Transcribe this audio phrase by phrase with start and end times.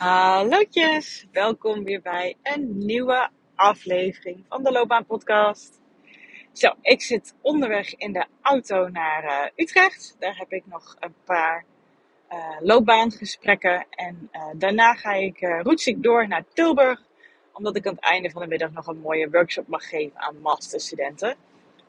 [0.00, 5.80] Hallootjes, welkom weer bij een nieuwe aflevering van de Loopbaan Podcast.
[6.52, 10.16] Zo, ik zit onderweg in de auto naar uh, Utrecht.
[10.18, 11.64] Daar heb ik nog een paar
[12.32, 13.86] uh, loopbaangesprekken.
[13.90, 17.02] En uh, daarna ga ik, uh, door naar Tilburg.
[17.52, 20.40] Omdat ik aan het einde van de middag nog een mooie workshop mag geven aan
[20.40, 21.36] masterstudenten.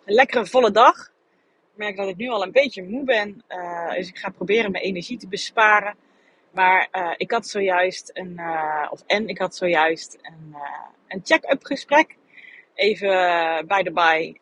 [0.05, 1.12] Een lekkere volle dag.
[1.72, 3.44] Ik merk dat ik nu al een beetje moe ben.
[3.96, 5.96] dus ik ga proberen mijn energie te besparen.
[6.52, 10.60] Maar uh, ik had zojuist een, uh, of en ik had zojuist een, uh,
[11.08, 12.18] een check-up gesprek.
[12.74, 13.10] Even
[13.68, 14.40] bij de bij.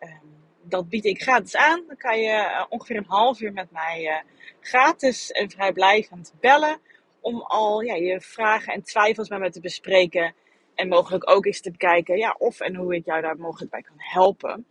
[0.61, 1.83] dat bied ik gratis aan.
[1.87, 4.23] Dan kan je ongeveer een half uur met mij
[4.59, 6.79] gratis en vrijblijvend bellen.
[7.19, 10.33] Om al ja, je vragen en twijfels met me te bespreken.
[10.75, 13.81] En mogelijk ook eens te bekijken ja, of en hoe ik jou daar mogelijk bij
[13.81, 14.65] kan helpen.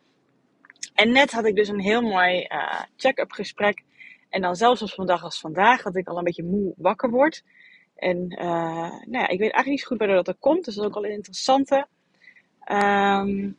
[0.95, 2.47] En net had ik dus een heel mooi
[2.97, 3.83] check-up gesprek
[4.29, 7.11] en dan zelfs op zo'n dag als vandaag, dat ik al een beetje moe wakker
[7.11, 7.45] word.
[7.97, 10.65] En uh, nou ja, ik weet eigenlijk niet zo goed waardoor dat er komt.
[10.65, 11.87] Dus dat is ook al een interessante.
[12.73, 13.57] Um,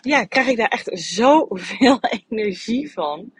[0.00, 3.32] ja, krijg ik daar echt zoveel energie van.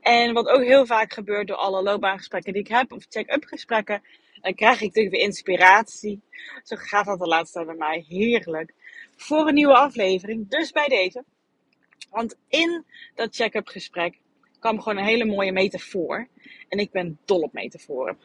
[0.00, 4.02] En wat ook heel vaak gebeurt door alle loopbaangesprekken die ik heb, of check-up gesprekken,
[4.40, 6.22] dan krijg ik natuurlijk weer inspiratie.
[6.62, 8.74] Zo gaat dat de laatste tijd bij mij heerlijk.
[9.16, 11.24] Voor een nieuwe aflevering, dus bij deze.
[12.10, 12.84] Want in
[13.14, 14.18] dat check-up gesprek
[14.64, 16.28] kwam gewoon een hele mooie metafoor.
[16.68, 18.18] En ik ben dol op metaforen.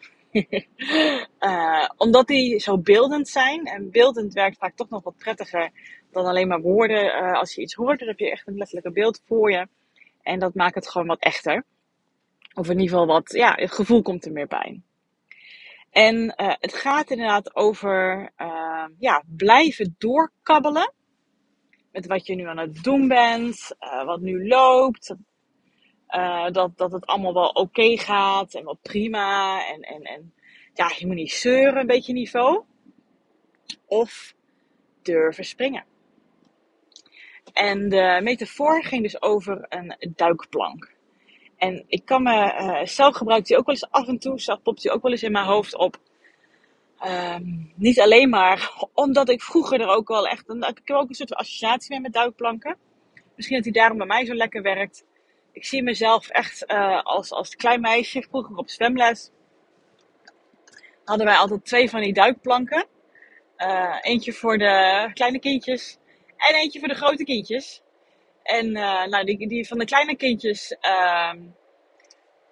[1.40, 3.66] uh, omdat die zo beeldend zijn.
[3.66, 5.72] En beeldend werkt vaak toch nog wat prettiger
[6.12, 7.06] dan alleen maar woorden.
[7.06, 9.68] Uh, als je iets hoort, dan heb je echt een letterlijke beeld voor je.
[10.22, 11.64] En dat maakt het gewoon wat echter.
[12.54, 14.82] Of in ieder geval wat, ja, het gevoel komt er meer bij.
[15.92, 18.32] En uh, het gaat inderdaad over
[19.00, 20.94] ja, blijven doorkabbelen.
[21.92, 25.16] Met wat je nu aan het doen bent, wat nu loopt,
[26.10, 29.66] uh, dat, dat het allemaal wel oké gaat en wel prima.
[29.68, 30.34] En, en, en
[30.74, 32.64] ja, je moet niet zeuren, een beetje niveau.
[33.86, 34.34] Of
[35.02, 35.86] durven springen.
[37.54, 40.98] En de metafoor ging dus over een duikplank.
[41.58, 44.62] En ik kan me, uh, zelf gebruik die ook wel eens af en toe, zelf
[44.62, 45.98] popt die ook wel eens in mijn hoofd op.
[47.06, 51.16] Um, niet alleen maar omdat ik vroeger er ook wel echt, ik heb ook een
[51.16, 52.78] soort associatie mee met duikplanken.
[53.36, 55.06] Misschien dat die daarom bij mij zo lekker werkt
[55.52, 59.32] ik zie mezelf echt uh, als, als klein meisje, vroeger op zwemles.
[61.06, 62.86] Hadden wij altijd twee van die duikplanken.
[63.58, 65.98] Uh, eentje voor de kleine kindjes
[66.38, 67.82] en eentje voor de grote kindjes.
[68.44, 71.40] En uh, nou, die, die van de kleine kindjes, ehm,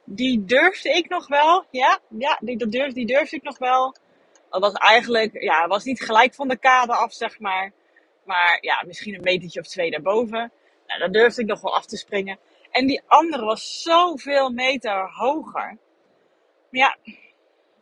[0.05, 1.65] die durfde ik nog wel.
[1.71, 3.95] Ja, ja die, dat durfde, die durfde ik nog wel.
[4.49, 7.71] Dat was eigenlijk, ja, was niet gelijk van de kade af, zeg maar.
[8.25, 10.51] Maar ja, misschien een metertje of twee daarboven.
[10.87, 12.39] Nou, durfde ik nog wel af te springen.
[12.77, 15.77] En die andere was zoveel meter hoger.
[16.69, 16.97] Ja,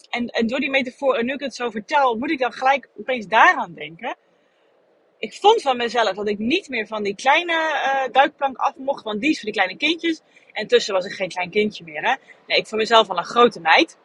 [0.09, 2.89] en, en door die metafoor, en nu ik het zo vertel, moet ik dan gelijk
[2.97, 4.15] opeens daaraan denken.
[5.17, 9.03] Ik vond van mezelf dat ik niet meer van die kleine uh, duikplank af mocht,
[9.03, 10.21] want die is voor die kleine kindjes.
[10.51, 12.01] En tussen was ik geen klein kindje meer.
[12.01, 12.15] Hè?
[12.47, 13.97] Nee, ik vond mezelf al een grote meid.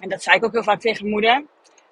[0.00, 1.46] En dat zei ik ook heel vaak tegen mijn moeder.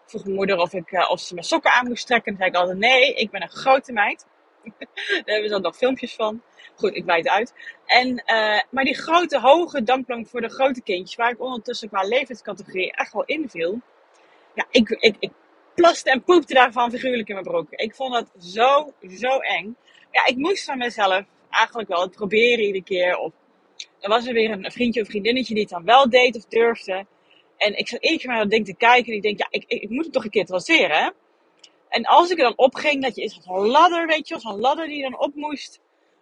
[0.06, 2.32] vroeg mijn moeder of, ik, uh, of ze mijn sokken aan moest trekken.
[2.32, 4.26] En zei ik altijd: nee, ik ben een grote meid.
[4.98, 6.42] Daar hebben ze dan nog filmpjes van.
[6.74, 7.54] Goed, ik wijd uit.
[7.86, 12.02] En, uh, maar die grote, hoge damplank voor de grote kindjes, waar ik ondertussen qua
[12.02, 13.80] levenscategorie echt wel inviel.
[14.54, 15.30] Ja, ik, ik, ik
[15.74, 17.66] plaste en poepte daarvan figuurlijk in mijn broek.
[17.70, 19.76] Ik vond dat zo, zo eng.
[20.10, 23.16] Ja, ik moest van mezelf eigenlijk wel het proberen iedere keer.
[23.16, 23.32] Of
[24.00, 27.06] er was er weer een vriendje of vriendinnetje die het dan wel deed of durfde.
[27.56, 29.64] En ik zat één keer naar dat ding te kijken en ik denk, ja, ik,
[29.66, 31.10] ik, ik moet het toch een keer traceren, hè?
[31.92, 34.86] En als ik er dan opging, dat je is zo'n ladder, weet je zo'n ladder
[34.86, 35.80] die je dan op moest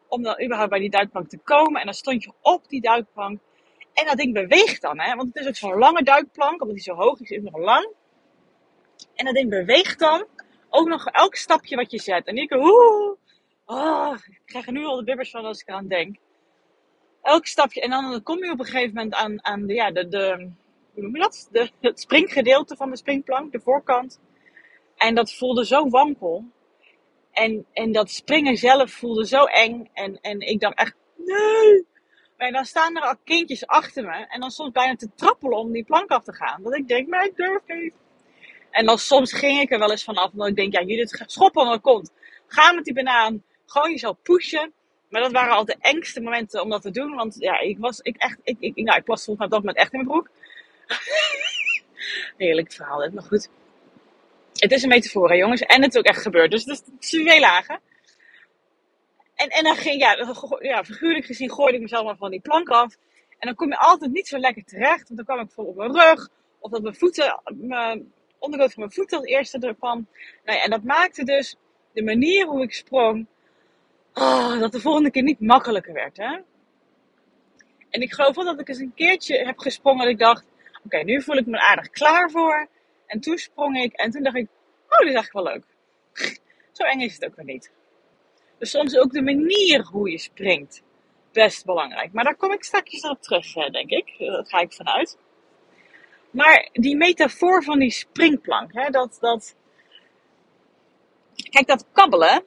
[0.08, 1.80] om dan überhaupt bij die duikplank te komen.
[1.80, 3.40] En dan stond je op die duikplank.
[3.94, 5.14] En dat ding beweegt dan, hè.
[5.14, 7.88] Want het is ook zo'n lange duikplank, omdat die zo hoog is, is nog lang.
[9.14, 10.26] En dat ding beweegt dan
[10.68, 12.26] ook nog elk stapje wat je zet.
[12.26, 13.16] En ik, oeh,
[13.66, 16.16] oh, ik krijg er nu al de bibbers van als ik eraan denk.
[17.22, 17.80] Elk stapje.
[17.80, 20.50] En dan kom je op een gegeven moment aan, aan de, ja, de, de,
[20.92, 21.48] hoe noem je dat?
[21.52, 24.20] De, het springgedeelte van de springplank, de voorkant.
[25.00, 26.44] En dat voelde zo wankel.
[27.32, 29.90] En, en dat springen zelf voelde zo eng.
[29.92, 31.86] En, en ik dacht echt, nee.
[32.36, 34.26] Maar dan staan er al kindjes achter me.
[34.28, 36.62] En dan soms bijna te trappelen om die plank af te gaan.
[36.62, 37.94] Dat ik denk, maar ik durf niet.
[38.70, 40.32] En dan soms ging ik er wel eens vanaf.
[40.32, 42.12] Omdat ik denk, ja, Judith, schoppen de kont.
[42.46, 43.42] Ga met die banaan.
[43.66, 44.72] Gewoon jezelf pushen.
[45.08, 47.14] Maar dat waren altijd de engste momenten om dat te doen.
[47.14, 49.74] Want ja, ik was ik echt, ik, ik, nou, ik was volgens mij op dat
[49.74, 50.30] echt in mijn broek.
[52.36, 53.48] Heerlijk verhaal, dit, maar goed.
[54.60, 55.60] Het is een metafoor, hè, jongens.
[55.60, 56.50] En het is ook echt gebeurd.
[56.50, 57.80] Dus het is twee lagen.
[59.34, 62.68] En, en dan ging, ja, ja, figuurlijk gezien gooide ik mezelf maar van die plank
[62.68, 62.96] af.
[63.38, 65.08] En dan kom je altijd niet zo lekker terecht.
[65.08, 66.28] Want dan kwam ik vol op mijn rug.
[66.58, 70.06] Of dat mijn voeten, mijn ondergoed van mijn voeten als eerste er kwam.
[70.44, 71.56] Nou ja, en dat maakte dus
[71.92, 73.26] de manier hoe ik sprong,
[74.14, 76.16] oh, dat de volgende keer niet makkelijker werd.
[76.16, 76.38] Hè?
[77.90, 80.44] En ik geloof wel dat ik eens een keertje heb gesprongen dat ik dacht,
[80.84, 82.68] oké, nu voel ik me aardig klaar voor.
[83.10, 84.48] En toen sprong ik en toen dacht ik,
[84.88, 85.64] oh, dit is eigenlijk wel leuk.
[86.76, 87.72] Zo eng is het ook weer niet.
[88.58, 90.82] Dus soms ook de manier hoe je springt
[91.32, 92.12] best belangrijk.
[92.12, 94.14] Maar daar kom ik straks op terug, eh, denk ik.
[94.18, 95.18] Daar ga ik vanuit.
[96.30, 99.56] Maar die metafoor van die springplank, hè, dat, dat.
[101.34, 102.42] Kijk, dat kabbelen.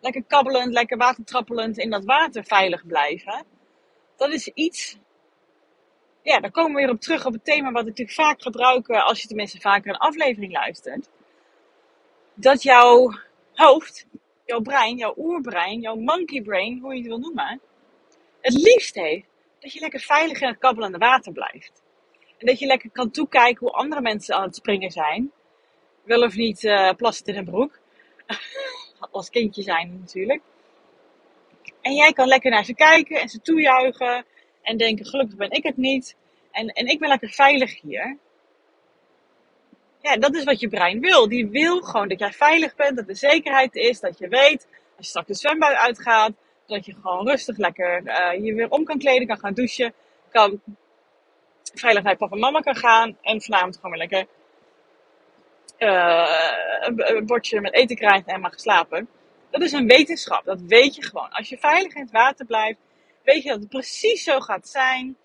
[0.00, 3.44] Lekker kabbelend, lekker watertrappelend in dat water veilig blijven.
[4.16, 4.98] Dat is iets.
[6.24, 8.88] Ja, daar komen we weer op terug op het thema wat ik natuurlijk vaak gebruik
[8.88, 11.08] als je tenminste vaker een aflevering luistert.
[12.34, 13.12] Dat jouw
[13.54, 14.06] hoofd,
[14.44, 17.60] jouw brein, jouw oerbrein, jouw monkey brain, hoe je het wil noemen,
[18.40, 19.26] het liefst heeft
[19.58, 21.82] dat je lekker veilig in het kabbelende water blijft.
[22.38, 25.32] En dat je lekker kan toekijken hoe andere mensen aan het springen zijn.
[26.04, 27.78] Wel of niet uh, plassen in een broek.
[29.10, 30.42] Als kindje zijn natuurlijk.
[31.80, 34.24] En jij kan lekker naar ze kijken en ze toejuichen.
[34.64, 36.16] En denken, gelukkig ben ik het niet.
[36.50, 38.16] En, en ik ben lekker veilig hier.
[40.00, 41.28] Ja, dat is wat je brein wil.
[41.28, 42.96] Die wil gewoon dat jij veilig bent.
[42.96, 44.00] Dat er zekerheid is.
[44.00, 46.32] Dat je weet, als je straks de zwembad uitgaat.
[46.66, 49.26] Dat je gewoon rustig lekker uh, je weer om kan kleden.
[49.26, 49.94] Kan gaan douchen.
[50.30, 50.60] Kan
[51.74, 53.18] veilig naar papa en mama kan gaan.
[53.22, 54.26] En vanavond gewoon weer lekker
[55.78, 59.08] uh, een bordje met eten krijgt en mag slapen.
[59.50, 60.44] Dat is een wetenschap.
[60.44, 61.30] Dat weet je gewoon.
[61.30, 62.78] Als je veilig in het water blijft,
[63.24, 65.16] weet je dat het precies zo gaat zijn.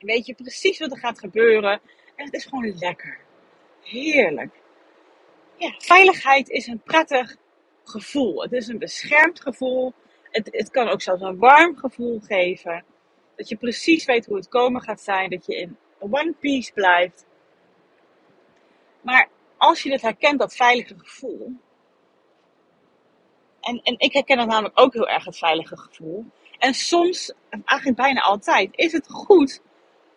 [0.00, 1.80] Weet je precies wat er gaat gebeuren.
[2.16, 3.18] En het is gewoon lekker.
[3.82, 4.54] Heerlijk.
[5.56, 7.36] Ja, veiligheid is een prettig
[7.84, 8.42] gevoel.
[8.42, 9.92] Het is een beschermd gevoel.
[10.30, 12.84] Het, het kan ook zelfs een warm gevoel geven.
[13.36, 15.30] Dat je precies weet hoe het komen gaat zijn.
[15.30, 17.26] Dat je in one piece blijft.
[19.00, 21.52] Maar als je dit herkent, dat veilige gevoel.
[23.60, 26.24] En, en ik herken het namelijk ook heel erg, het veilige gevoel.
[26.58, 27.32] En soms,
[27.64, 29.60] eigenlijk bijna altijd, is het goed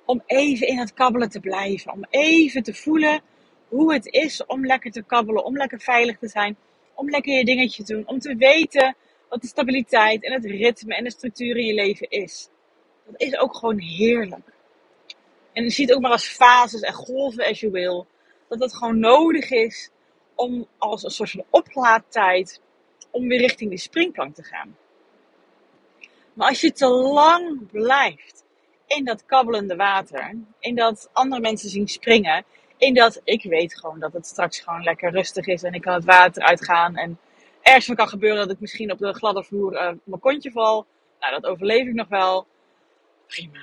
[0.05, 1.91] om even in het kabbelen te blijven.
[1.91, 3.21] Om even te voelen
[3.67, 6.57] hoe het is om lekker te kabbelen, om lekker veilig te zijn.
[6.93, 8.07] Om lekker je dingetje te doen.
[8.07, 8.95] Om te weten
[9.29, 12.49] wat de stabiliteit en het ritme en de structuur in je leven is.
[13.05, 14.53] Dat is ook gewoon heerlijk.
[15.53, 18.07] En je ziet ook maar als fases en golven als je wil.
[18.49, 19.89] Dat het gewoon nodig is
[20.35, 22.61] om als een soort van oplaadtijd
[23.11, 24.77] om weer richting die springplank te gaan.
[26.41, 28.43] Maar als je te lang blijft
[28.87, 32.45] in dat kabbelende water, in dat andere mensen zien springen,
[32.77, 35.93] in dat ik weet gewoon dat het straks gewoon lekker rustig is en ik kan
[35.93, 37.19] het water uitgaan en
[37.61, 40.85] ergens van kan gebeuren dat ik misschien op de gladde vloer uh, mijn kontje val.
[41.19, 42.47] Nou, dat overleef ik nog wel.
[43.27, 43.59] Prima.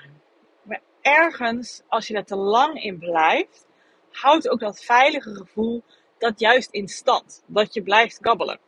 [0.62, 3.66] Maar ergens, als je er te lang in blijft,
[4.10, 5.82] houdt ook dat veilige gevoel
[6.18, 7.42] dat juist in stand.
[7.46, 8.58] Dat je blijft kabbelen.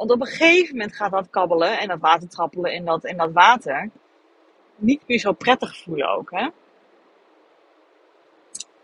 [0.00, 3.32] Want op een gegeven moment gaat dat kabbelen en dat watertrappelen in dat, in dat
[3.32, 3.90] water
[4.76, 6.30] niet meer zo prettig voelen ook.
[6.30, 6.48] Hè?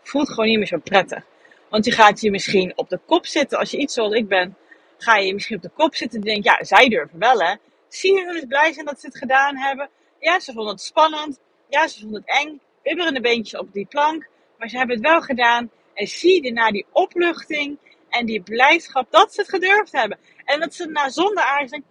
[0.03, 1.25] Voelt gewoon niet meer zo prettig.
[1.69, 3.59] Want je gaat je misschien op de kop zitten.
[3.59, 4.57] Als je iets zoals ik ben,
[4.99, 7.55] ga je misschien op de kop zitten en denk, ja, zij durven wel hè.
[7.89, 9.89] Zie je hoe blij zijn dat ze het gedaan hebben?
[10.21, 11.41] Ja, ze vonden het spannend.
[11.69, 12.61] Ja, ze vonden het eng.
[12.83, 14.29] Bibberende beentjes op die plank.
[14.59, 15.71] Maar ze hebben het wel gedaan.
[15.95, 17.79] En zie je na die opluchting
[18.17, 20.19] en die blijdschap dat ze het gedurfd hebben.
[20.45, 21.85] En dat ze na zonder aarzelen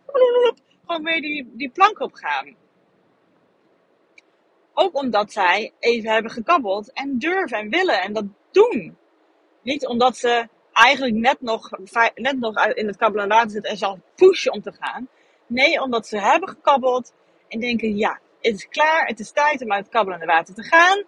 [0.86, 2.55] gewoon weer die, die plank opgaan.
[4.74, 8.98] Ook omdat zij even hebben gekabbeld en durven en willen en dat doen.
[9.62, 11.70] Niet omdat ze eigenlijk net nog,
[12.15, 15.08] net nog in het kabbelen water zitten en zal pushen om te gaan.
[15.48, 17.13] Nee, omdat ze hebben gekabbeld
[17.48, 20.63] en denken, ja, het is klaar, het is tijd om uit het kabbelende water te
[20.63, 21.03] gaan.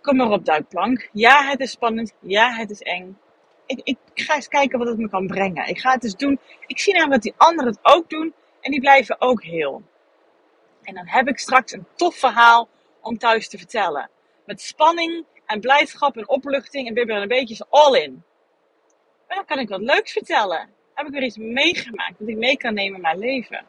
[0.00, 1.08] Kom maar op duikplank.
[1.12, 2.14] Ja, het is spannend.
[2.20, 3.18] Ja, het is eng
[3.66, 5.68] ik, ik ga eens kijken wat het me kan brengen.
[5.68, 6.40] Ik ga het eens doen.
[6.66, 9.82] Ik zie namelijk dat die anderen het ook doen en die blijven ook heel.
[10.82, 12.68] En dan heb ik straks een tof verhaal
[13.00, 14.10] om thuis te vertellen.
[14.46, 18.22] Met spanning en blijdschap en opluchting en en een beetje all in.
[19.28, 20.68] Maar dan kan ik wat leuks vertellen.
[20.94, 23.66] Heb ik weer iets meegemaakt dat ik mee kan nemen in mijn leven.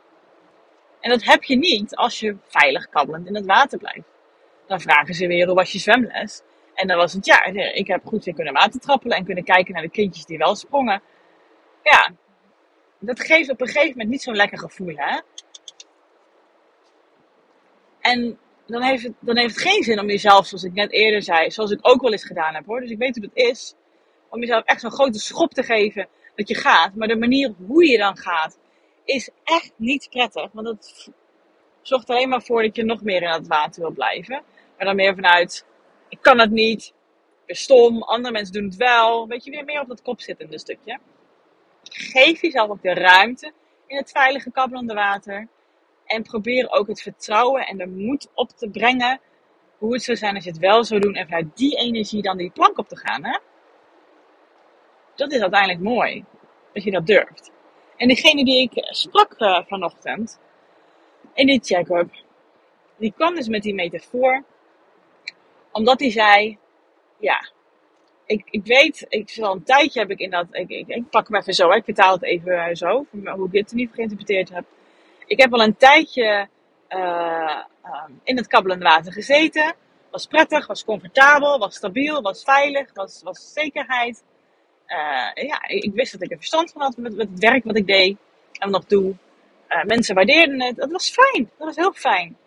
[0.99, 4.07] En dat heb je niet als je veilig kabbelend in het water blijft.
[4.67, 6.41] Dan vragen ze weer hoe was je zwemles.
[6.75, 9.83] En dan was het, ja, ik heb goed weer kunnen watertrappelen en kunnen kijken naar
[9.83, 11.01] de kindjes die wel sprongen.
[11.83, 12.11] Ja,
[12.99, 15.19] dat geeft op een gegeven moment niet zo'n lekker gevoel, hè.
[18.01, 21.21] En dan heeft, het, dan heeft het geen zin om jezelf, zoals ik net eerder
[21.21, 22.79] zei, zoals ik ook wel eens gedaan heb hoor.
[22.79, 23.75] Dus ik weet hoe het is.
[24.29, 26.95] Om jezelf echt zo'n grote schop te geven dat je gaat.
[26.95, 28.59] Maar de manier hoe je dan gaat,
[29.03, 30.49] is echt niet prettig.
[30.51, 31.09] Want het
[31.81, 34.41] zorgt alleen maar voor dat je nog meer in het water wil blijven.
[34.77, 35.65] Maar dan meer vanuit
[36.09, 39.27] ik kan het niet, ik ben stom, andere mensen doen het wel.
[39.27, 40.99] Weet je, weer meer op dat kop zitten stukje.
[41.83, 43.53] Geef jezelf ook de ruimte
[43.87, 45.47] in het veilige kabbelende water.
[46.05, 49.19] En probeer ook het vertrouwen en de moed op te brengen.
[49.77, 51.15] Hoe het zou zijn als je het wel zou doen.
[51.15, 53.25] En vanuit die energie dan die plank op te gaan.
[53.25, 53.39] Hè?
[55.15, 56.25] Dat is uiteindelijk mooi.
[56.73, 57.51] Dat je dat durft.
[57.97, 60.39] En degene die ik sprak uh, vanochtend.
[61.33, 62.13] In die check-up.
[62.97, 64.43] Die kwam dus met die metafoor.
[65.75, 66.57] Omdat hij zei.
[67.19, 67.49] Ja.
[68.25, 70.47] Ik, ik weet, ik al een tijdje heb ik in dat.
[70.51, 71.69] Ik, ik, ik pak hem even zo.
[71.69, 73.05] Ik vertaal het even zo.
[73.11, 74.65] Hoe ik dit niet geïnterpreteerd heb.
[75.25, 76.47] Ik heb al een tijdje
[76.89, 77.59] uh,
[78.23, 79.73] in het kabbelende water gezeten.
[80.11, 84.23] Was prettig, was comfortabel, was stabiel, was veilig, was, was zekerheid.
[84.87, 87.77] Uh, ja, ik wist dat ik er verstand van had met, met het werk wat
[87.77, 88.17] ik deed
[88.51, 89.15] en nog doe.
[89.85, 90.75] Mensen waardeerden het.
[90.75, 91.49] Dat was fijn.
[91.57, 92.37] Dat was heel fijn.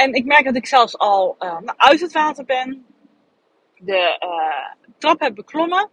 [0.00, 2.86] En ik merk dat ik zelfs al nou, uit het water ben.
[3.76, 4.18] De
[4.98, 5.88] trap heb beklommen.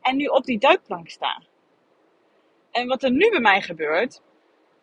[0.00, 1.42] En nu op die duikplank sta.
[2.70, 4.22] En wat er nu bij mij gebeurt,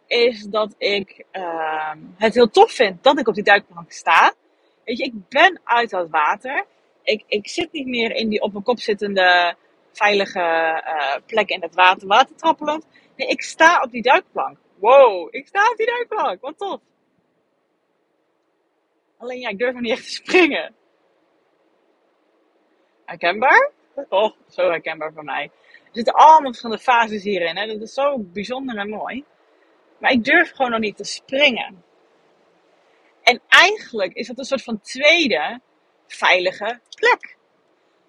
[0.08, 4.34] is dat ik uh, het heel tof vind dat ik op die duikplank sta.
[4.84, 6.66] Weet je, ik ben uit dat water.
[7.04, 9.56] Ik, ik zit niet meer in die op mijn kop zittende
[9.92, 10.40] veilige
[10.86, 12.86] uh, plek in het water, watertrappelend.
[13.16, 14.58] Nee, ik sta op die duikplank.
[14.80, 16.42] Wow, ik sta op die duikplank.
[16.42, 16.80] Wat tof.
[19.18, 20.76] Alleen ja, ik durf nog niet echt te springen.
[23.06, 23.72] Herkenbaar?
[24.10, 25.44] Oh, zo herkenbaar voor mij.
[25.74, 27.58] Er zitten allemaal verschillende fases hierin.
[27.58, 27.68] Hè?
[27.68, 29.24] Dat is zo bijzonder en mooi.
[29.98, 31.84] Maar ik durf gewoon nog niet te springen.
[33.22, 35.62] En eigenlijk is dat een soort van tweede
[36.08, 37.38] veilige plek.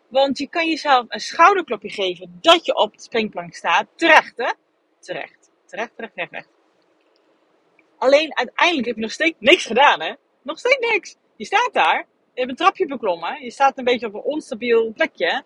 [0.09, 3.87] Want je kan jezelf een schouderklopje geven dat je op de springplank staat.
[3.95, 4.53] Terecht, hè?
[5.01, 5.51] Terecht.
[5.67, 6.49] Terecht, terecht, terecht, terecht.
[7.99, 10.15] Alleen uiteindelijk heb je nog steeds niks gedaan, hè?
[10.47, 11.17] Nog steeds niks.
[11.37, 12.07] Je staat daar.
[12.35, 13.43] Je hebt een trapje beklommen.
[13.43, 15.43] Je staat een beetje op een onstabiel plekje.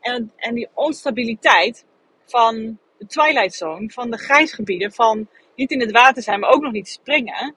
[0.00, 1.84] En, en die onstabiliteit
[2.26, 6.62] van de Twilight Zone, van de grijsgebieden, van niet in het water zijn, maar ook
[6.62, 7.54] nog niet springen,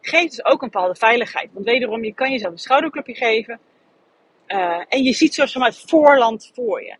[0.00, 1.50] geeft dus ook een bepaalde veiligheid.
[1.52, 3.60] Want wederom, je kan jezelf een schouderklopje geven.
[4.48, 6.96] Uh, en je ziet zoals het voorland voor je.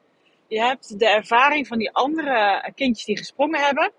[0.46, 3.92] Je hebt de ervaring van die andere kindjes die gesprongen hebben.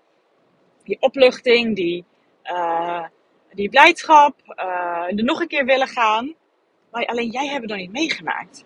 [0.82, 2.04] Die opluchting, die,
[2.44, 3.04] uh,
[3.54, 6.34] die blijdschap, uh, er nog een keer willen gaan.
[6.90, 8.64] Maar alleen jij hebt het nog niet meegemaakt.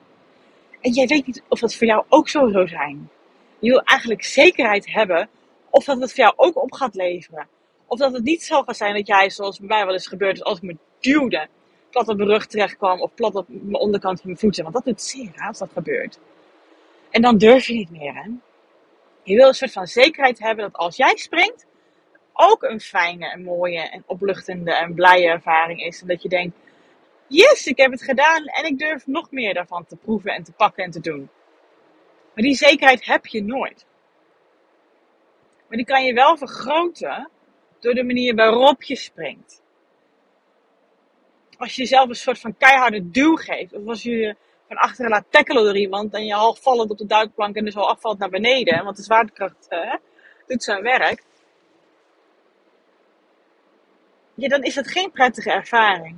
[0.80, 3.10] En jij weet niet of dat voor jou ook zo zou zijn.
[3.58, 5.28] Je wil eigenlijk zekerheid hebben
[5.70, 7.48] of dat het voor jou ook op gaat leveren.
[7.86, 10.36] Of dat het niet zo gaat zijn dat jij, zoals bij mij wel eens gebeurd
[10.36, 11.48] is, als ik me duwde,
[11.90, 14.62] plat op mijn rug terecht kwam of plat op mijn onderkant van mijn voeten.
[14.62, 16.18] Want dat doet zeer als dat gebeurt.
[17.10, 18.30] En dan durf je niet meer, hè?
[19.22, 21.66] Je wil een soort van zekerheid hebben dat als jij springt,
[22.40, 26.00] ook een fijne en mooie en opluchtende en blije ervaring is.
[26.00, 26.56] En dat je denkt,
[27.26, 30.52] yes, ik heb het gedaan en ik durf nog meer daarvan te proeven en te
[30.52, 31.28] pakken en te doen.
[32.34, 33.86] Maar die zekerheid heb je nooit.
[35.68, 37.30] Maar die kan je wel vergroten
[37.80, 39.62] door de manier waarop je springt.
[41.56, 44.36] Als je jezelf een soort van keiharde duw geeft, of als je je
[44.68, 47.76] van achteren laat tackelen door iemand en je half vallend op de duikplank en dus
[47.76, 49.96] al afvalt naar beneden, want de zwaartekracht hè,
[50.46, 51.22] doet zijn werk.
[54.46, 56.16] Dan is dat geen prettige ervaring.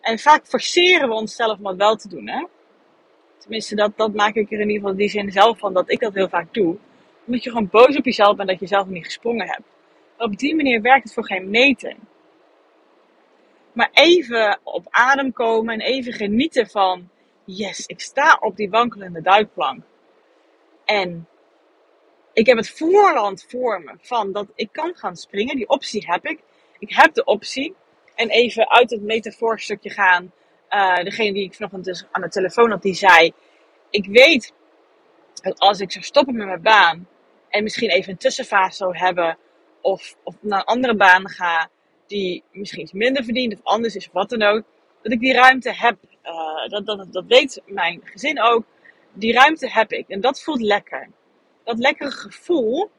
[0.00, 2.28] En vaak forceren we onszelf om dat wel te doen.
[2.28, 2.46] Hè?
[3.38, 6.00] Tenminste, dat, dat maak ik er in ieder geval die zin zelf van dat ik
[6.00, 6.76] dat heel vaak doe.
[7.26, 9.62] Omdat je gewoon boos op jezelf bent dat je zelf niet gesprongen hebt.
[10.18, 11.96] Op die manier werkt het voor geen meter.
[13.72, 17.08] Maar even op adem komen en even genieten van,
[17.44, 19.82] yes, ik sta op die wankelende duikplank.
[20.84, 21.28] En
[22.32, 25.56] ik heb het voorland voor me van dat ik kan gaan springen.
[25.56, 26.38] Die optie heb ik.
[26.80, 27.74] Ik heb de optie.
[28.14, 30.32] En even uit het metafoorstukje gaan.
[30.70, 33.32] Uh, degene die ik vanochtend dus aan de telefoon had, die zei:
[33.90, 34.52] Ik weet
[35.42, 37.08] dat als ik zou stoppen met mijn baan
[37.48, 39.38] en misschien even een tussenfase zou hebben
[39.80, 41.70] of, of naar een andere baan ga
[42.06, 44.62] die misschien iets minder verdient of anders is of wat dan ook,
[45.02, 45.96] dat ik die ruimte heb.
[46.24, 48.64] Uh, dat, dat, dat weet mijn gezin ook.
[49.12, 51.08] Die ruimte heb ik en dat voelt lekker.
[51.64, 52.90] Dat lekkere gevoel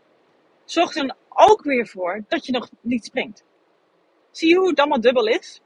[0.66, 3.44] zorgt dan ook weer voor dat je nog niet springt.
[4.32, 5.62] Zie je hoe het allemaal dubbel is?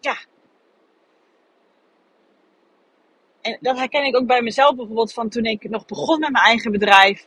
[0.00, 0.16] Ja.
[3.40, 6.44] En dat herken ik ook bij mezelf bijvoorbeeld van toen ik nog begon met mijn
[6.44, 7.26] eigen bedrijf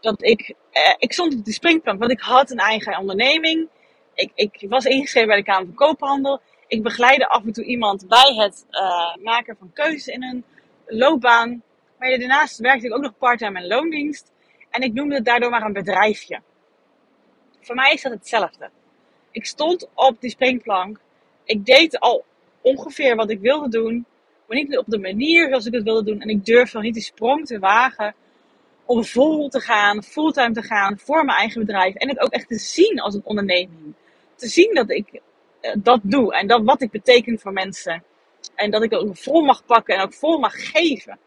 [0.00, 3.68] dat ik, eh, ik stond op die springplank, want ik had een eigen onderneming.
[4.14, 6.40] Ik, ik was ingeschreven bij de Kamer van Koophandel.
[6.66, 10.44] Ik begeleide af en toe iemand bij het uh, maken van keuzes in een
[10.86, 11.62] loopbaan.
[11.98, 14.32] Maar daarnaast werkte ik ook nog parttime in loondienst.
[14.70, 16.40] En ik noemde het daardoor maar een bedrijfje.
[17.60, 18.70] Voor mij is dat hetzelfde.
[19.30, 21.00] Ik stond op die springplank.
[21.44, 22.24] Ik deed al
[22.60, 24.06] ongeveer wat ik wilde doen,
[24.46, 26.20] maar niet op de manier zoals ik het wilde doen.
[26.20, 28.14] En ik durfde nog niet die sprong te wagen
[28.84, 31.94] om vol te gaan, fulltime te gaan voor mijn eigen bedrijf.
[31.94, 33.94] En het ook echt te zien als een onderneming.
[34.34, 35.20] Te zien dat ik
[35.60, 38.04] eh, dat doe en dat wat ik beteken voor mensen.
[38.54, 41.18] En dat ik ook vol mag pakken en ook vol mag geven.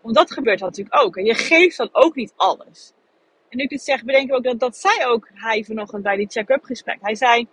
[0.00, 1.16] Want dat gebeurt natuurlijk ook.
[1.16, 2.92] En je geeft dan ook niet alles.
[3.48, 6.16] En nu ik dit zeg, bedenk ik ook dat, dat zei ook hij vanochtend bij
[6.16, 6.98] die check-up gesprek.
[7.00, 7.46] Hij zei,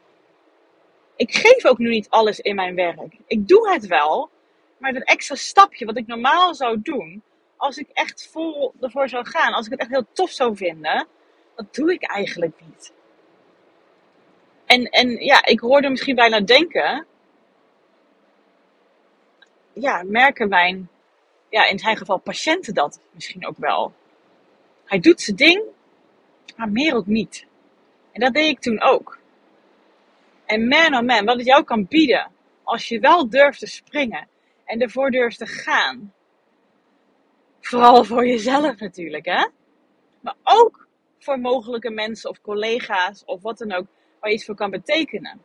[1.16, 3.18] ik geef ook nu niet alles in mijn werk.
[3.28, 4.30] Ik doe het wel,
[4.78, 7.24] maar dat extra stapje wat ik normaal zou doen,
[7.58, 11.08] als ik echt vol ervoor zou gaan, als ik het echt heel tof zou vinden,
[11.56, 12.94] dat doe ik eigenlijk niet.
[14.66, 17.06] En, en ja, ik hoorde misschien bijna denken,
[19.74, 20.90] ja, merken mijn,
[21.50, 23.94] ja, in zijn geval patiënten dat misschien ook wel.
[24.86, 25.64] Hij doet zijn ding,
[26.58, 27.46] maar meer ook niet.
[28.12, 29.20] En dat deed ik toen ook.
[30.46, 32.32] En man oh man, wat het jou kan bieden
[32.64, 34.28] als je wel durft te springen
[34.66, 36.14] en ervoor durft te gaan.
[37.62, 39.48] Vooral voor jezelf natuurlijk, hè?
[40.20, 40.88] Maar ook
[41.20, 43.86] voor mogelijke mensen of collega's of wat dan ook,
[44.20, 45.42] waar je iets voor kan betekenen.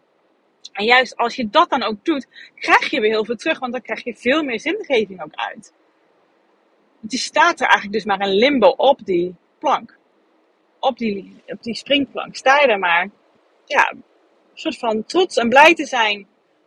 [0.73, 3.73] En juist als je dat dan ook doet, krijg je weer heel veel terug, want
[3.73, 5.73] dan krijg je veel meer zingeving ook uit.
[7.01, 9.98] Want je staat er eigenlijk dus maar een limbo op die plank.
[10.81, 12.37] Op die, op die springplank.
[12.37, 13.11] Sta je er maar,
[13.65, 14.05] ja, een
[14.55, 16.27] soort van trots en blij te zijn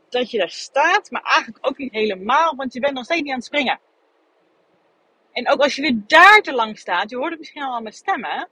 [0.10, 3.32] dat je daar staat, maar eigenlijk ook niet helemaal, want je bent nog steeds niet
[3.32, 3.80] aan het springen.
[5.32, 7.84] En ook als je weer daar te lang staat, je hoort het misschien al aan
[7.84, 8.48] mijn stemmen,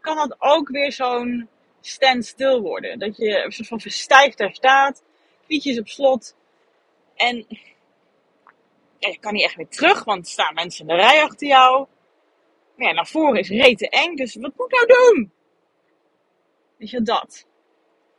[0.00, 1.48] kan dat ook weer zo'n
[1.80, 2.98] standstill worden.
[2.98, 5.02] Dat je een soort van verstijfd daar staat,
[5.46, 6.36] knietjes op slot.
[7.14, 7.46] En
[8.98, 11.86] je kan niet echt weer terug, want er staan mensen in de rij achter jou.
[12.78, 15.32] Maar ja, naar voren is rete eng, dus wat moet ik nou doen?
[16.76, 17.46] Weet je, dat.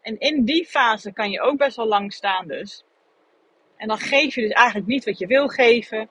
[0.01, 2.83] En in die fase kan je ook best wel lang staan dus.
[3.77, 6.09] En dan geef je dus eigenlijk niet wat je wil geven.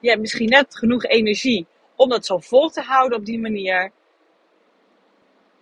[0.00, 3.92] Je hebt misschien net genoeg energie om dat zo vol te houden op die manier.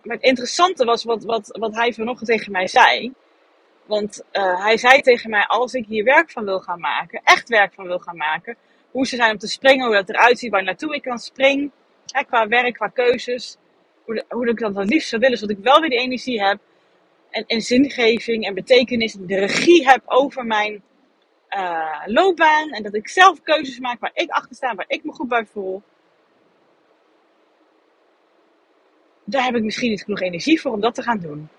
[0.03, 3.13] Maar het interessante was wat, wat, wat hij vanochtend tegen mij zei.
[3.85, 7.49] Want uh, hij zei tegen mij, als ik hier werk van wil gaan maken, echt
[7.49, 8.57] werk van wil gaan maken,
[8.91, 11.71] hoe ze zijn om te springen, hoe dat eruit ziet, waar naartoe ik kan springen,
[12.05, 13.57] hè, qua werk, qua keuzes,
[14.03, 16.59] hoe, hoe ik dat het liefst zou willen, zodat ik wel weer die energie heb
[17.29, 20.83] en, en zingeving en betekenis, de regie heb over mijn
[21.49, 25.11] uh, loopbaan en dat ik zelf keuzes maak waar ik achter sta, waar ik me
[25.11, 25.81] goed bij voel.
[29.23, 31.49] Daar heb ik misschien niet genoeg energie voor om dat te gaan doen.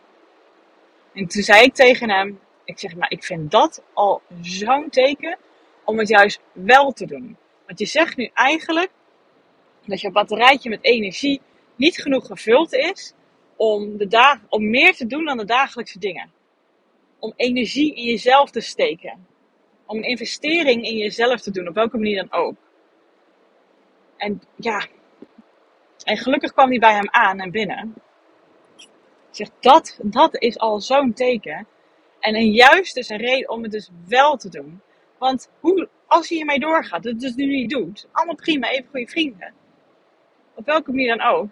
[1.13, 5.39] En toen zei ik tegen hem, ik zeg maar, ik vind dat al zo'n teken
[5.85, 7.37] om het juist wel te doen.
[7.67, 8.91] Want je zegt nu eigenlijk
[9.91, 11.41] dat je batterijtje met energie
[11.77, 13.15] niet genoeg gevuld is
[13.57, 16.31] om, de dag, om meer te doen dan de dagelijkse dingen.
[17.19, 19.27] Om energie in jezelf te steken.
[19.87, 22.57] Om een investering in jezelf te doen, op welke manier dan ook.
[24.17, 24.87] En ja,
[26.05, 27.95] en gelukkig kwam hij bij hem aan en binnen.
[29.31, 31.67] Zeg, dat, dat is al zo'n teken.
[32.21, 34.81] En een juist dus een reden om het dus wel te doen.
[35.19, 38.91] Want hoe, als je hiermee doorgaat, dat het dus nu niet doet, allemaal prima, even
[38.91, 39.55] goede vrienden.
[40.57, 41.49] Op welke manier dan ook.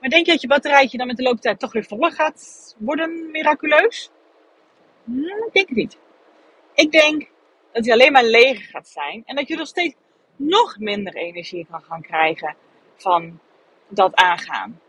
[0.00, 2.12] Maar denk je dat je batterijtje dan met de loop der tijd toch weer voller
[2.12, 4.10] gaat worden, miraculeus?
[5.04, 5.98] Hm, ik denk het niet.
[6.74, 7.30] Ik denk
[7.72, 9.94] dat hij alleen maar leger gaat zijn en dat je nog steeds
[10.36, 12.56] nog minder energie kan gaan krijgen
[12.96, 13.40] van
[13.88, 14.80] dat aangaan.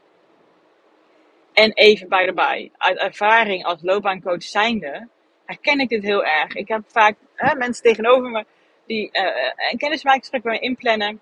[1.53, 5.07] En even bij de bij, uit ervaring als loopbaancoach zijnde,
[5.45, 6.53] herken ik dit heel erg.
[6.55, 8.45] Ik heb vaak hè, mensen tegenover me
[8.85, 9.23] die uh,
[9.71, 11.19] een kennismakingsgesprek bij me inplannen.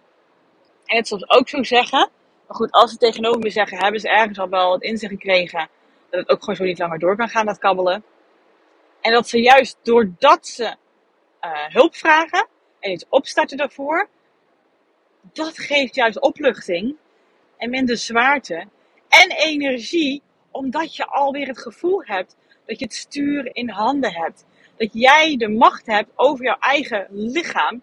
[0.86, 2.10] En het soms ook zo zeggen.
[2.47, 5.69] Maar goed, als ze tegenover me zeggen, hebben ze ergens al wel het inzicht gekregen.
[6.10, 8.03] Dat het ook gewoon zo niet langer door kan gaan, dat kabbelen.
[9.01, 10.63] En dat ze juist doordat ze
[11.41, 12.47] uh, hulp vragen
[12.79, 14.10] en iets opstarten daarvoor.
[15.33, 16.95] Dat geeft juist opluchting
[17.57, 18.67] en minder zwaarte
[19.07, 24.45] en energie omdat je alweer het gevoel hebt dat je het stuur in handen hebt.
[24.77, 27.81] Dat jij de macht hebt over jouw eigen lichaam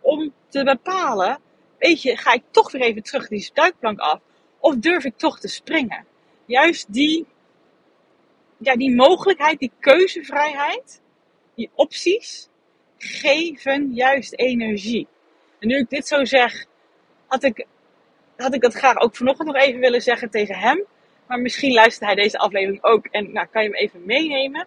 [0.00, 1.38] om te bepalen,
[1.82, 4.20] weet je, ga ik toch weer even terug die duikplank af
[4.58, 6.06] of durf ik toch te springen?
[6.44, 7.26] Juist die,
[8.56, 11.00] ja, die mogelijkheid, die keuzevrijheid,
[11.54, 12.48] die opties
[12.98, 15.06] geven juist energie.
[15.58, 16.64] En nu ik dit zo zeg,
[17.26, 17.66] had ik,
[18.36, 20.84] had ik dat graag ook vanochtend nog even willen zeggen tegen hem.
[21.26, 24.66] Maar misschien luistert hij deze aflevering ook en nou, kan je hem even meenemen.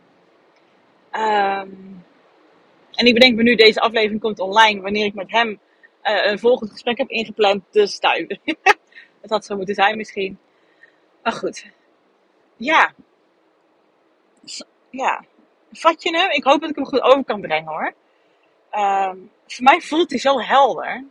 [1.11, 2.03] Um,
[2.91, 5.59] en ik bedenk me nu, deze aflevering komt online wanneer ik met hem
[6.05, 7.63] uh, een volgend gesprek heb ingepland.
[7.71, 8.27] Dus thuis.
[9.21, 10.37] Het had zo moeten zijn misschien.
[11.23, 11.65] Maar goed.
[12.57, 12.93] Ja.
[14.89, 15.25] Ja.
[15.71, 16.31] Vat je hem?
[16.31, 17.93] Ik hoop dat ik hem goed over kan brengen hoor.
[18.69, 21.05] ehm, voor mij voelt die zo helder.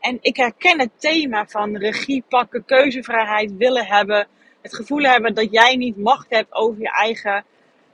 [0.00, 4.28] En ik herken het thema van regie pakken, keuzevrijheid willen hebben.
[4.62, 7.44] Het gevoel hebben dat jij niet macht hebt over je eigen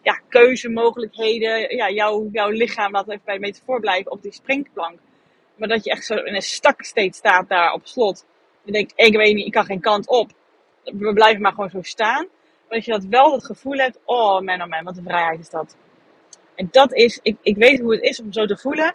[0.02, 1.76] ja, keuzemogelijkheden.
[1.76, 4.98] Ja, jouw, jouw lichaam, laat even bij de metafoor blijven, op die springplank.
[5.54, 8.24] Maar dat je echt zo in een stak steeds staat daar op slot.
[8.62, 10.30] Je denkt, ik weet niet, ik kan geen kant op.
[10.84, 12.28] We blijven maar gewoon zo staan.
[12.68, 15.40] Maar dat je dat wel het gevoel hebt, oh man, oh man, wat een vrijheid
[15.40, 15.76] is dat.
[16.54, 18.94] En dat is, ik, ik weet hoe het is om zo te voelen,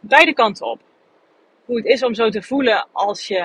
[0.00, 0.80] beide kanten op.
[1.64, 3.40] Hoe het is om zo te voelen als je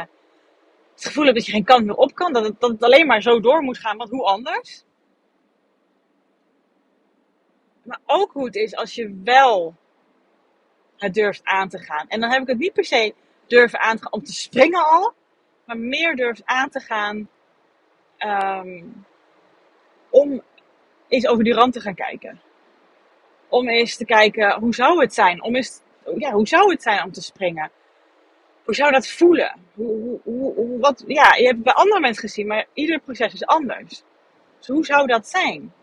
[0.93, 3.07] het gevoel hebt dat je geen kant meer op kan, dat het, dat het alleen
[3.07, 4.83] maar zo door moet gaan, want hoe anders?
[7.83, 9.75] Maar ook hoe het is als je wel
[11.01, 12.07] het durft aan te gaan.
[12.07, 13.13] En dan heb ik het niet per se
[13.47, 15.13] durven aan te gaan om te springen al,
[15.65, 17.29] maar meer durft aan te gaan
[18.19, 19.05] um,
[20.09, 20.41] om
[21.07, 22.41] eens over die rand te gaan kijken.
[23.47, 25.43] Om eens te kijken, hoe zou het zijn?
[25.43, 25.81] Om eens,
[26.17, 27.71] ja, hoe zou het zijn om te springen?
[28.63, 29.55] Hoe zou dat voelen?
[29.73, 33.33] Hoe, hoe, hoe, wat, ja, je hebt het bij andere mensen gezien, maar ieder proces
[33.33, 34.03] is anders.
[34.57, 35.73] Dus hoe zou dat zijn?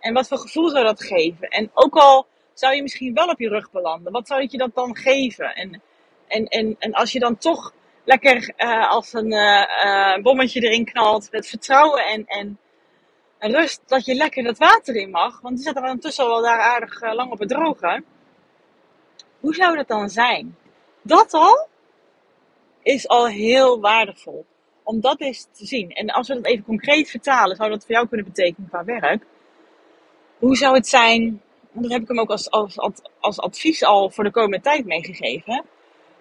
[0.00, 1.48] En wat voor gevoel zou dat geven?
[1.48, 2.26] En ook al
[2.58, 5.54] zou je misschien wel op je rug belanden, wat zou het je dat dan geven?
[5.54, 5.82] En,
[6.26, 7.72] en, en, en als je dan toch
[8.04, 12.58] lekker uh, als een uh, bommetje erin knalt, met vertrouwen en, en
[13.38, 16.60] rust, dat je lekker dat water in mag, want die zit er ondertussen wel daar
[16.60, 18.02] aardig lang op het droge.
[19.40, 20.56] Hoe zou dat dan zijn?
[21.02, 21.68] Dat al
[22.82, 24.44] is al heel waardevol.
[24.82, 25.90] Om dat eens te zien.
[25.90, 29.24] En als we dat even concreet vertalen, zou dat voor jou kunnen betekenen qua werk.
[30.38, 31.42] Hoe zou het zijn,
[31.82, 32.78] dat heb ik hem ook als, als,
[33.20, 35.64] als advies al voor de komende tijd meegegeven.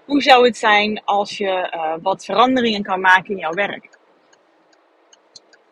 [0.06, 3.98] Hoe zou het zijn als je uh, wat veranderingen kan maken in jouw werk?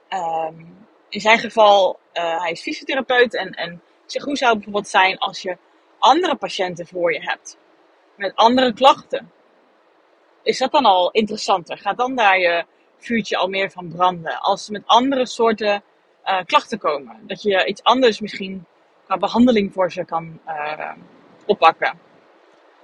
[0.10, 4.92] Um, in zijn geval, uh, hij is fysiotherapeut en, en zeg, hoe zou het bijvoorbeeld
[4.92, 5.58] zijn als je
[6.00, 7.58] andere patiënten voor je hebt?
[8.16, 9.32] Met andere klachten.
[10.44, 11.78] Is dat dan al interessanter?
[11.78, 12.66] Gaat dan daar je
[12.98, 14.40] vuurtje al meer van branden?
[14.40, 15.84] Als ze met andere soorten
[16.26, 17.20] uh, klachten komen.
[17.28, 18.66] Dat je iets anders misschien
[19.06, 20.92] qua behandeling voor ze kan uh,
[21.46, 22.00] oppakken.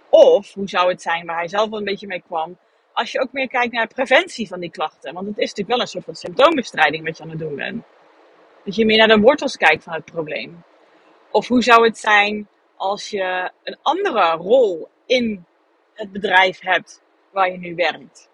[0.10, 2.58] Of, hoe zou het zijn waar hij zelf wel een beetje mee kwam,
[2.94, 5.14] als je ook meer kijkt naar preventie van die klachten.
[5.14, 7.84] Want het is natuurlijk wel een soort van symptoombestrijding wat je aan het doen bent.
[8.64, 10.64] Dat je meer naar de wortels kijkt van het probleem.
[11.32, 15.46] Of hoe zou het zijn als je een andere rol in
[15.94, 17.02] het bedrijf hebt
[17.32, 18.30] waar je nu werkt?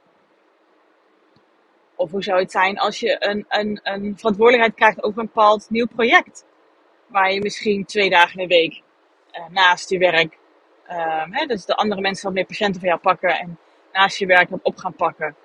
[1.95, 5.69] Of hoe zou het zijn als je een, een, een verantwoordelijkheid krijgt over een bepaald
[5.69, 6.45] nieuw project?
[7.07, 8.81] Waar je misschien twee dagen in de week
[9.33, 10.37] uh, naast je werk,
[10.89, 13.57] uh, hè, dus de andere mensen wat meer patiënten van jou pakken en
[13.93, 15.35] naast je werk op gaan pakken.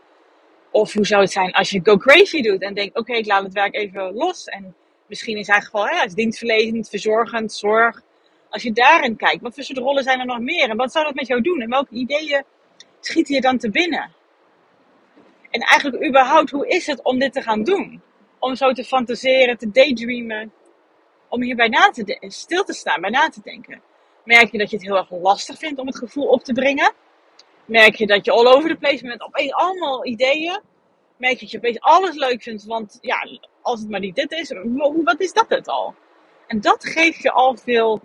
[0.71, 3.43] Of hoe zou het zijn als je go crazy doet en denkt, oké, ik laat
[3.43, 4.45] het werk even los.
[4.45, 4.75] En
[5.07, 8.03] misschien in zijn geval ja, is dienstverlenend, verzorgend, zorg.
[8.49, 10.69] Als je daarin kijkt, wat voor soort rollen zijn er nog meer?
[10.71, 11.61] En wat zou dat met jou doen?
[11.61, 12.45] En welke ideeën
[13.01, 14.13] schieten je dan te binnen?
[15.51, 18.03] En eigenlijk überhaupt, hoe is het om dit te gaan doen?
[18.39, 20.53] Om zo te fantaseren, te daydreamen.
[21.31, 23.83] Om hierbij na te stil te staan, bij na te denken.
[24.25, 26.93] Merk je dat je het heel erg lastig vindt om het gevoel op te brengen?
[27.65, 30.61] Merk je dat je all over the place bent, opeens allemaal ideeën?
[31.17, 33.17] Merk je dat je opeens alles leuk vindt, want ja,
[33.63, 34.53] als het maar niet dit is,
[35.05, 35.95] wat is dat het al?
[36.47, 38.01] En dat geeft je al veel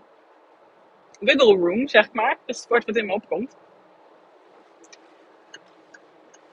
[1.20, 2.38] wiggle room, zeg maar.
[2.46, 3.56] Dat is wat in me opkomt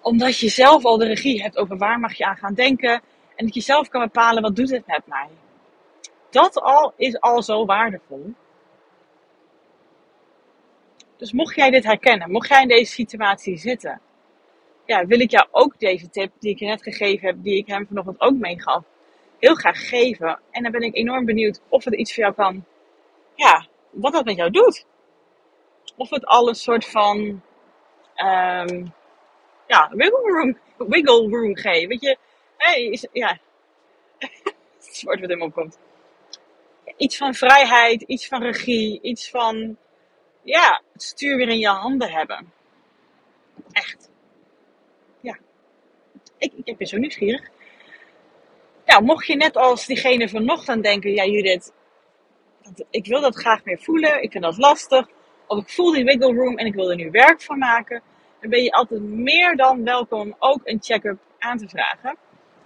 [0.02, 3.02] omdat je zelf al de regie hebt over waar mag je aan gaan denken.
[3.37, 5.28] En dat je zelf kan bepalen wat doet het met mij.
[6.33, 8.35] Dat al is al zo waardevol.
[11.16, 14.01] Dus mocht jij dit herkennen, mocht jij in deze situatie zitten,
[14.85, 17.66] ja, wil ik jou ook deze tip die ik je net gegeven heb, die ik
[17.66, 18.85] hem vanochtend ook meegaf,
[19.38, 20.40] heel graag geven.
[20.51, 22.64] En dan ben ik enorm benieuwd of het iets voor jou kan,
[23.35, 24.87] ja, wat dat met jou doet.
[25.97, 27.18] Of het al een soort van
[28.16, 28.95] um,
[29.66, 31.88] ja, wiggle room, wiggle room geven.
[31.88, 32.16] Weet je,
[32.57, 33.38] hey, is, ja,
[34.79, 35.79] het woord wat me opkomt.
[36.96, 39.76] Iets van vrijheid, iets van regie, iets van,
[40.42, 42.52] ja, het stuur weer in je handen hebben.
[43.72, 44.11] Echt.
[45.20, 45.38] Ja.
[46.38, 47.50] Ik, ik ben zo nieuwsgierig.
[48.85, 51.72] Nou, mocht je net als diegene vanochtend denken, ja Judith,
[52.90, 55.09] ik wil dat graag meer voelen, ik vind dat lastig.
[55.46, 58.02] Of ik voel die wiggle room en ik wil er nu werk van maken
[58.42, 62.16] dan ben je altijd meer dan welkom om ook een check-up aan te vragen.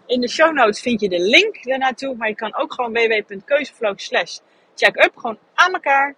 [0.07, 3.99] In de show notes vind je de link daarnaartoe, maar je kan ook gewoon www.keuzeflow
[3.99, 4.38] slash
[4.75, 6.14] check-up, gewoon aan elkaar,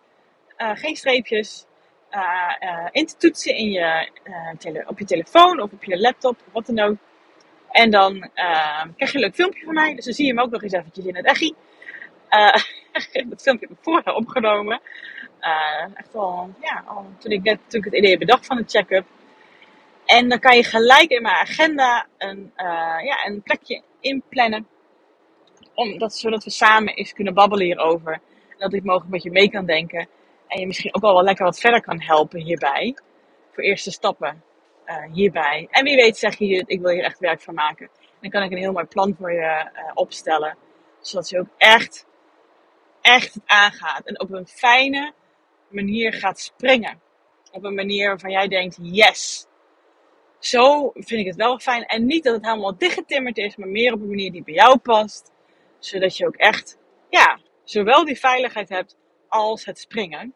[0.58, 1.66] uh, geen streepjes,
[2.10, 4.08] uh, in te toetsen in je,
[4.86, 6.96] op je telefoon of op je laptop, wat dan ook.
[7.70, 8.30] En dan
[8.96, 10.72] krijg je een leuk filmpje van mij, dus dan zie je hem ook nog eens
[10.72, 11.54] eventjes in het echi.
[13.28, 14.80] dat filmpje heb ik vorige opgenomen.
[15.94, 19.06] Echt al, ja, al toen ik net het idee bedacht van de check-up.
[20.08, 24.66] En dan kan je gelijk in mijn agenda een, uh, ja, een plekje inplannen.
[25.74, 28.12] Om, dat, zodat we samen eens kunnen babbelen hierover.
[28.12, 30.08] En dat ik mogelijk met je mee kan denken.
[30.46, 32.96] En je misschien ook al wel lekker wat verder kan helpen hierbij.
[33.52, 34.42] Voor eerste stappen
[34.86, 35.68] uh, hierbij.
[35.70, 37.88] En wie weet zeg je, ik wil hier echt werk van maken.
[38.20, 40.56] dan kan ik een heel mooi plan voor je uh, opstellen.
[41.00, 42.06] Zodat je ook echt,
[43.00, 44.06] echt aangaat.
[44.06, 45.12] En op een fijne
[45.68, 47.00] manier gaat springen.
[47.52, 49.46] Op een manier waarvan jij denkt, yes.
[50.38, 51.84] Zo vind ik het wel fijn.
[51.84, 54.78] En niet dat het helemaal dichtgetimmerd is, maar meer op een manier die bij jou
[54.78, 55.32] past.
[55.78, 56.78] Zodat je ook echt,
[57.10, 58.96] ja, zowel die veiligheid hebt
[59.28, 60.34] als het springen.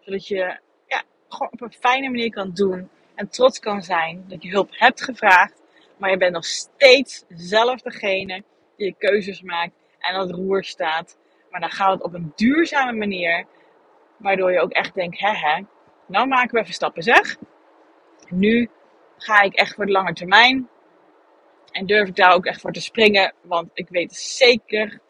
[0.00, 2.88] Zodat je ja, gewoon op een fijne manier kan doen.
[3.14, 5.62] En trots kan zijn dat je hulp hebt gevraagd.
[5.96, 8.42] Maar je bent nog steeds zelf degene
[8.76, 11.18] die je keuzes maakt en aan het roer staat.
[11.50, 13.46] Maar dan gaat het op een duurzame manier.
[14.16, 15.62] Waardoor je ook echt denkt, hè hè,
[16.06, 17.36] nou maken we even stappen zeg.
[18.28, 18.70] Nu
[19.24, 20.68] ga ik echt voor de lange termijn.
[21.70, 23.34] En durf ik daar ook echt voor te springen.
[23.42, 25.00] Want ik weet zeker,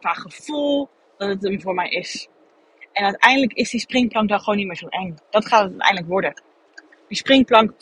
[0.00, 2.28] qua gevoel, dat het hem voor mij is.
[2.92, 5.16] En uiteindelijk is die springplank dan gewoon niet meer zo eng.
[5.30, 6.42] Dat gaat het uiteindelijk worden.
[7.08, 7.72] Die springplank,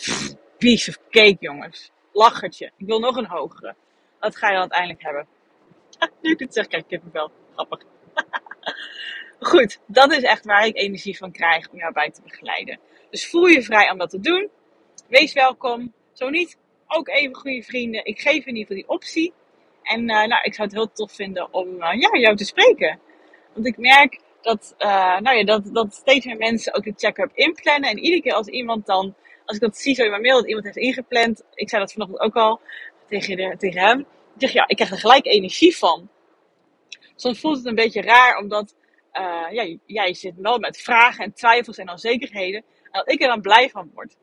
[0.58, 1.90] piece of cake jongens.
[2.12, 2.72] Lachertje.
[2.76, 3.74] Ik wil nog een hogere.
[4.20, 5.26] Dat ga je uiteindelijk hebben.
[6.22, 7.30] nu ik het zeg, kijk wel.
[7.54, 7.80] Grappig.
[9.50, 12.78] Goed, dat is echt waar ik energie van krijg om jou bij te begeleiden.
[13.10, 14.50] Dus voel je vrij om dat te doen.
[15.08, 15.92] Wees welkom.
[16.12, 18.04] Zo niet, ook even goede vrienden.
[18.04, 19.32] Ik geef in ieder geval die optie.
[19.82, 22.98] En uh, nou, ik zou het heel tof vinden om uh, ja, jou te spreken.
[23.54, 27.30] Want ik merk dat, uh, nou ja, dat, dat steeds meer mensen ook de check-up
[27.34, 27.90] inplannen.
[27.90, 29.14] En iedere keer als iemand dan,
[29.44, 31.42] als ik dat zie zo in mijn mail, dat iemand heeft ingepland.
[31.54, 32.60] Ik zei dat vanochtend ook al
[33.08, 34.00] tegen, de, tegen hem.
[34.00, 36.08] Ik zeg, ja, ik krijg er gelijk energie van.
[37.16, 38.74] Soms voelt het een beetje raar, omdat
[39.50, 42.64] ja, jij zit wel met vragen en twijfels en onzekerheden.
[42.82, 44.16] En dat ik er dan blij van word.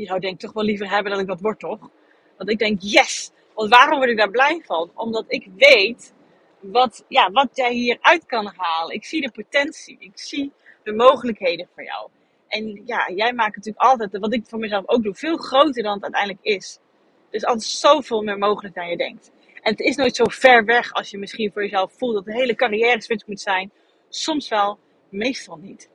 [0.00, 1.90] Je zou denk ik toch wel liever hebben dat ik dat word, toch?
[2.36, 3.30] Dat ik denk, yes!
[3.54, 4.90] Want waarom word ik daar blij van?
[4.94, 6.14] Omdat ik weet
[6.60, 8.94] wat, ja, wat jij hieruit kan halen.
[8.94, 9.96] Ik zie de potentie.
[10.00, 12.08] Ik zie de mogelijkheden voor jou.
[12.48, 15.94] En ja, jij maakt natuurlijk altijd, wat ik voor mezelf ook doe, veel groter dan
[15.94, 16.78] het uiteindelijk is.
[17.28, 19.30] Er is altijd zoveel meer mogelijk dan je denkt.
[19.62, 22.32] En het is nooit zo ver weg als je misschien voor jezelf voelt dat de
[22.32, 23.70] hele carrière switch moet zijn.
[24.08, 25.88] Soms wel, meestal niet.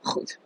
[0.00, 0.38] Goed.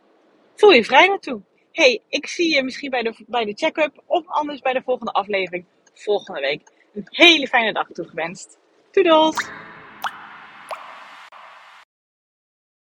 [0.54, 1.40] Voel je vrij naartoe.
[1.72, 5.12] Hey, ik zie je misschien bij de, bij de check-up of anders bij de volgende
[5.12, 6.60] aflevering volgende week.
[6.94, 8.58] Een hele fijne dag toegewenst.
[8.90, 9.36] Toedels!